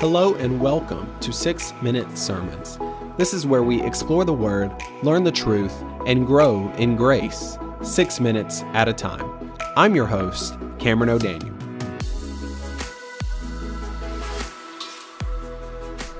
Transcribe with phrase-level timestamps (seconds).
[0.00, 2.78] Hello and welcome to 6 Minute Sermons.
[3.18, 5.74] This is where we explore the Word, learn the truth,
[6.06, 9.52] and grow in grace, six minutes at a time.
[9.76, 11.54] I'm your host, Cameron O'Daniel.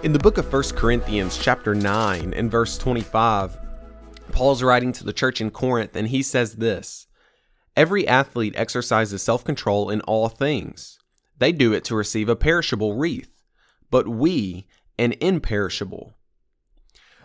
[0.02, 3.58] In the book of 1 Corinthians, chapter 9, and verse 25,
[4.30, 7.06] Paul's writing to the church in Corinth, and he says this
[7.78, 10.98] Every athlete exercises self control in all things.
[11.38, 13.39] They do it to receive a perishable wreath
[13.90, 14.67] but we
[14.99, 16.14] an imperishable.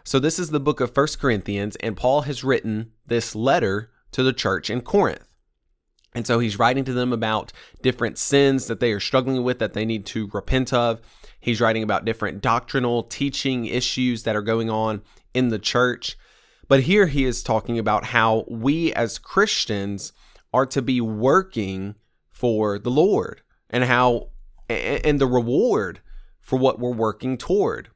[0.04, 4.24] So this is the book of First Corinthians, and Paul has written this letter to
[4.24, 5.28] the church in Corinth.
[6.14, 7.52] And so he's writing to them about
[7.82, 11.02] different sins that they are struggling with that they need to repent of.
[11.40, 15.02] He's writing about different doctrinal teaching issues that are going on
[15.34, 16.18] in the church.
[16.68, 20.14] But here he is talking about how we as Christians
[20.54, 21.96] are to be working
[22.30, 24.30] for the Lord and how
[24.70, 26.00] and the reward
[26.46, 27.90] for what we're working toward.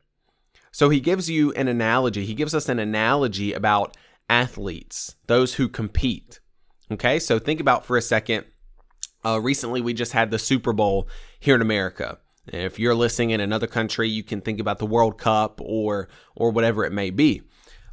[0.71, 2.25] So he gives you an analogy.
[2.25, 3.95] He gives us an analogy about
[4.27, 6.39] athletes, those who compete.
[6.91, 8.45] Okay, so think about for a second.
[9.23, 11.07] Uh, recently, we just had the Super Bowl
[11.39, 12.17] here in America.
[12.47, 16.49] If you're listening in another country, you can think about the World Cup or or
[16.49, 17.43] whatever it may be.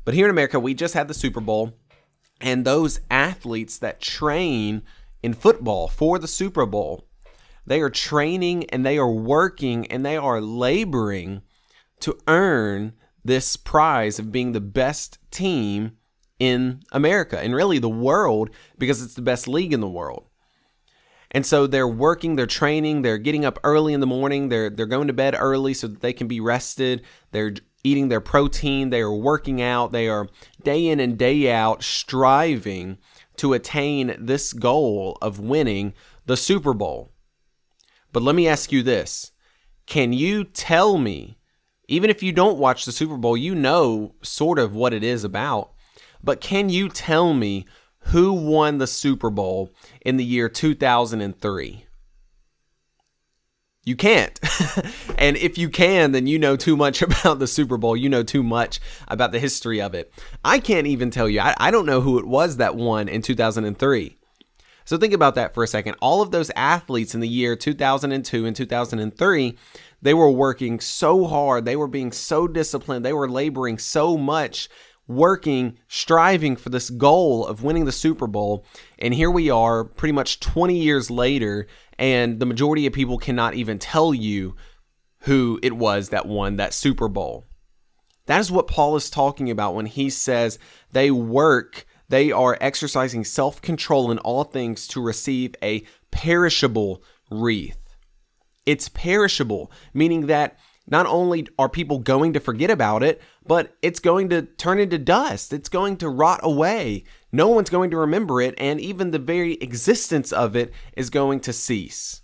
[0.07, 1.77] But here in America, we just had the Super Bowl,
[2.41, 4.83] and those athletes that train
[5.23, 7.06] in football for the Super Bowl,
[7.67, 11.43] they are training and they are working and they are laboring
[12.01, 12.93] to earn
[13.25, 15.97] this prize of being the best team
[16.39, 20.27] in America and really the world because it's the best league in the world.
[21.33, 24.87] And so they're working, they're training, they're getting up early in the morning, they're they're
[24.87, 27.03] going to bed early so that they can be rested.
[27.33, 30.29] They're eating their protein, they are working out, they are
[30.63, 32.99] day in and day out striving
[33.37, 35.95] to attain this goal of winning
[36.27, 37.13] the Super Bowl.
[38.17, 39.33] But let me ask you this
[39.85, 41.37] Can you tell me,
[41.87, 45.23] even if you don't watch the Super Bowl, you know sort of what it is
[45.23, 45.73] about,
[46.25, 47.67] but can you tell me
[47.99, 51.85] who won the Super Bowl in the year 2003?
[53.85, 54.41] You can't.
[55.19, 57.99] and if you can, then you know too much about the Super Bowl.
[57.99, 60.11] You know too much about the history of it.
[60.43, 61.41] I can't even tell you.
[61.41, 64.17] I, I don't know who it was that won in 2003.
[64.87, 65.97] So think about that for a second.
[66.01, 69.59] All of those athletes in the year 2002 and 2003,
[70.01, 71.65] they were working so hard.
[71.65, 73.05] They were being so disciplined.
[73.05, 74.69] They were laboring so much,
[75.09, 78.65] working, striving for this goal of winning the Super Bowl.
[78.97, 81.67] And here we are, pretty much 20 years later,
[81.99, 84.55] and the majority of people cannot even tell you
[85.23, 87.45] who it was that won that Super Bowl.
[88.27, 90.61] That is what Paul is talking about when he says
[90.93, 97.79] they work they are exercising self control in all things to receive a perishable wreath.
[98.65, 100.59] It's perishable, meaning that
[100.89, 104.99] not only are people going to forget about it, but it's going to turn into
[104.99, 105.53] dust.
[105.53, 107.05] It's going to rot away.
[107.33, 111.41] No one's going to remember it, and even the very existence of it is going
[111.41, 112.23] to cease.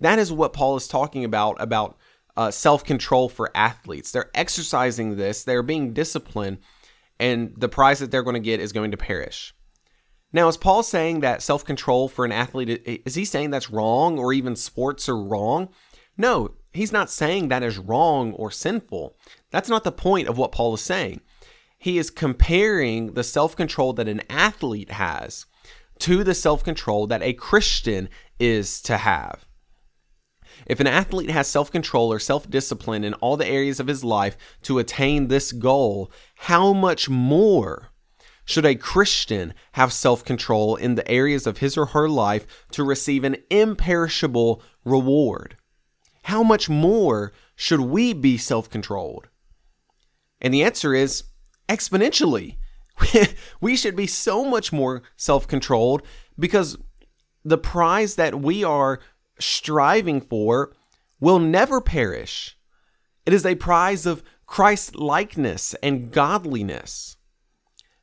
[0.00, 1.96] That is what Paul is talking about about
[2.36, 4.10] uh, self control for athletes.
[4.10, 6.58] They're exercising this, they're being disciplined
[7.18, 9.54] and the prize that they're going to get is going to perish.
[10.32, 14.18] Now, is Paul saying that self control for an athlete, is he saying that's wrong
[14.18, 15.68] or even sports are wrong?
[16.16, 19.16] No, he's not saying that is wrong or sinful.
[19.50, 21.20] That's not the point of what Paul is saying.
[21.78, 25.46] He is comparing the self control that an athlete has
[25.98, 28.08] to the self control that a Christian
[28.38, 29.44] is to have.
[30.66, 34.04] If an athlete has self control or self discipline in all the areas of his
[34.04, 37.90] life to attain this goal, how much more
[38.44, 42.84] should a Christian have self control in the areas of his or her life to
[42.84, 45.56] receive an imperishable reward?
[46.24, 49.28] How much more should we be self controlled?
[50.40, 51.24] And the answer is
[51.68, 52.56] exponentially.
[53.60, 56.02] we should be so much more self controlled
[56.38, 56.76] because
[57.44, 59.00] the prize that we are
[59.38, 60.74] striving for
[61.20, 62.56] will never perish.
[63.24, 67.16] It is a prize of Christ likeness and godliness.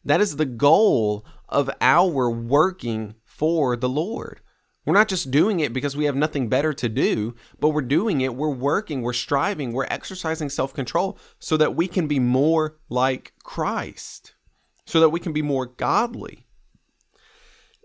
[0.06, 4.42] That is the goal of our working for the Lord.
[4.86, 8.22] We're not just doing it because we have nothing better to do, but we're doing
[8.22, 12.78] it, we're working, we're striving, we're exercising self control so that we can be more
[12.90, 14.34] like Christ,
[14.86, 16.48] so that we can be more godly.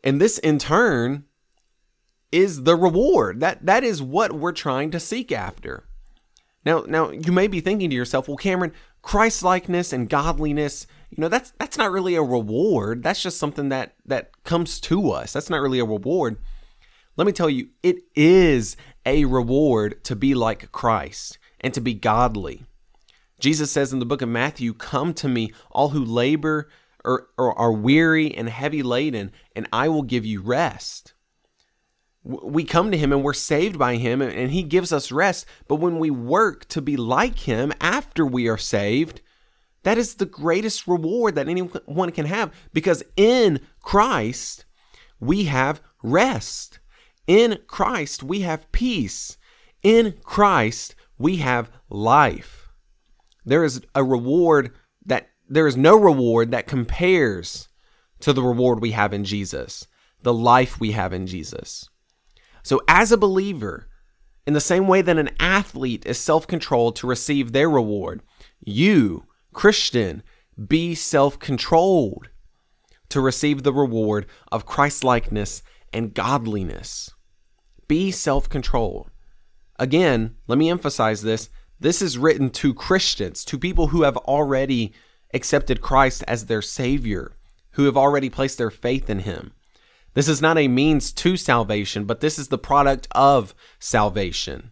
[0.03, 1.25] And this in turn
[2.35, 3.39] is the reward.
[3.41, 5.85] That that is what we're trying to seek after.
[6.67, 8.73] Now, now you may be thinking to yourself, well, Cameron,
[9.03, 13.05] Christ likeness and godliness, you know, that's that's not really a reward.
[13.05, 15.33] That's just something that that comes to us.
[15.33, 16.39] That's not really a reward.
[17.17, 18.77] Let me tell you, it is
[19.07, 22.65] a reward to be like Christ and to be godly.
[23.39, 26.69] Jesus says in the book of Matthew, Come to me, all who labor
[27.05, 31.14] or, or are weary and heavy laden, and I will give you rest.
[32.25, 35.47] We come to him and we're saved by him, and he gives us rest.
[35.69, 39.21] But when we work to be like him after we are saved,
[39.85, 44.65] that is the greatest reward that anyone can have because in Christ,
[45.21, 46.81] we have rest.
[47.27, 49.37] In Christ, we have peace.
[49.83, 52.69] In Christ, we have life.
[53.45, 54.73] There is a reward
[55.05, 57.69] that there is no reward that compares
[58.21, 59.87] to the reward we have in Jesus,
[60.23, 61.91] the life we have in Jesus.
[62.65, 63.89] So, as a believer,
[64.47, 68.23] in the same way that an athlete is self controlled to receive their reward,
[68.61, 70.23] you, Christian,
[70.69, 72.31] be self controlled
[73.11, 75.63] to receive the reward of Christ likeness
[75.93, 77.11] and godliness.
[77.87, 79.11] Be self controlled.
[79.79, 81.51] Again, let me emphasize this.
[81.79, 84.95] This is written to Christians, to people who have already
[85.35, 87.37] accepted Christ as their Savior,
[87.73, 89.53] who have already placed their faith in Him.
[90.15, 94.71] This is not a means to salvation, but this is the product of salvation.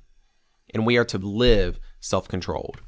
[0.73, 2.81] And we are to live self controlled.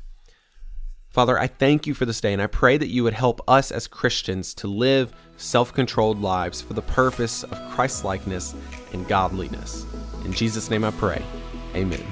[1.09, 3.71] Father, I thank you for this day, and I pray that you would help us
[3.71, 8.55] as Christians to live self controlled lives for the purpose of Christ likeness
[8.93, 9.85] and godliness.
[10.25, 11.23] In Jesus' name I pray.
[11.75, 12.03] Amen.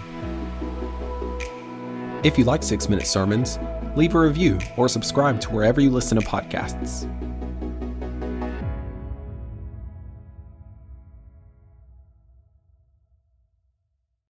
[2.24, 3.58] If you like six minute sermons,
[3.96, 7.08] leave a review or subscribe to wherever you listen to podcasts.